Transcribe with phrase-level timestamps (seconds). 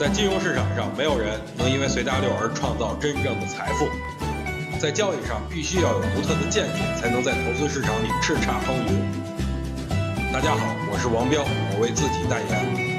[0.00, 3.86] 在金融市场上，没有人能因为随大流而创造真正的财富。
[4.80, 10.32] 在交易上，必须要有独特的见解，才能在投资市场里叱咤风云。
[10.32, 12.96] 大家好，我是王彪，我为自己代言。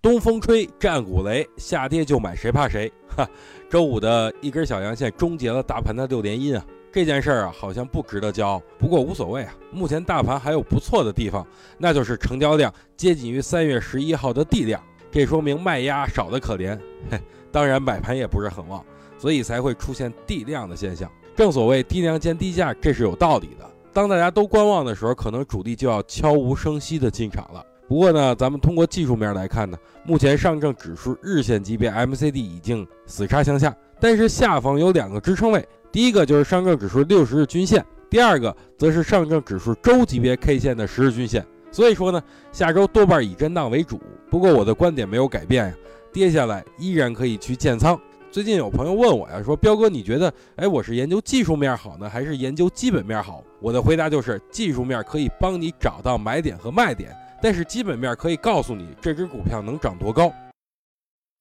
[0.00, 2.92] 东风吹，战鼓擂，下跌就买，谁怕谁？
[3.08, 3.28] 哈，
[3.68, 6.64] 周五的一根小阳线终结了大盘的六连阴啊！
[6.92, 9.52] 这件事儿啊，好像不值得骄傲，不过无所谓啊。
[9.72, 11.44] 目前大盘还有不错的地方，
[11.76, 14.80] 那就是成交量接近于三月十一号的地量，
[15.14, 16.76] 这说明卖压少得可怜。
[17.08, 17.16] 嘿，
[17.52, 18.84] 当然买盘也不是很旺，
[19.16, 21.08] 所以才会出现地量的现象。
[21.36, 23.64] 正所谓低量见低价，这是有道理的。
[23.92, 27.64] 当大家都观望的时候，可能主力就要悄无声息的进场了。
[27.86, 35.64] 不过呢，咱们通过技术面来看呢，目前上证指数日线级别 M C D 已经死叉向下，但是下方有两个支撑位。
[35.92, 41.46] 第一个就是上证指数六十日均线，第二个则是上证指数周级别 K 线的十日均线。
[41.74, 44.00] 所以说呢，下周多半以震荡为主。
[44.30, 45.74] 不过我的观点没有改变呀，
[46.12, 48.00] 跌下来依然可以去建仓。
[48.30, 53.42] 最近有朋友问我呀，说彪哥，你觉得，哎，我是研究技术面好呢，还是研究基本面好？
[53.60, 57.10] 我的回答就是，技术面可以帮你找到买点和卖点，
[57.42, 60.32] 但是基本面可以告诉你这只股票能涨多高。